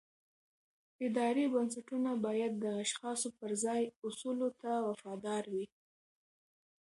[1.07, 5.65] اداري بنسټونه باید د اشخاصو پر ځای اصولو ته وفادار وي